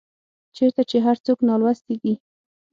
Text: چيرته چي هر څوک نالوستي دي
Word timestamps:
چيرته 0.55 0.81
چي 0.89 0.97
هر 1.05 1.17
څوک 1.25 1.39
نالوستي 1.47 1.95
دي 2.01 2.13